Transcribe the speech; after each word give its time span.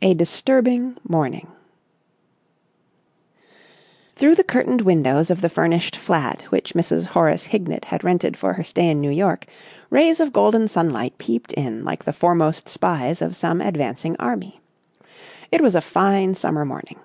A 0.00 0.14
DISTURBING 0.14 0.96
MORNING 1.08 1.48
Through 4.14 4.36
the 4.36 4.44
curtained 4.44 4.82
windows 4.82 5.28
of 5.28 5.40
the 5.40 5.48
furnished 5.48 5.96
flat 5.96 6.42
which 6.52 6.74
Mrs. 6.74 7.06
Horace 7.06 7.46
Hignett 7.46 7.86
had 7.86 8.04
rented 8.04 8.36
for 8.36 8.52
her 8.52 8.62
stay 8.62 8.88
in 8.90 9.00
New 9.00 9.10
York, 9.10 9.46
rays 9.90 10.20
of 10.20 10.32
golden 10.32 10.68
sunlight 10.68 11.18
peeped 11.18 11.52
in 11.54 11.84
like 11.84 12.04
the 12.04 12.12
foremost 12.12 12.68
spies 12.68 13.20
of 13.20 13.34
some 13.34 13.60
advancing 13.60 14.14
army. 14.20 14.60
It 15.50 15.60
was 15.60 15.74
a 15.74 15.80
fine 15.80 16.36
summer 16.36 16.64
morning. 16.64 17.00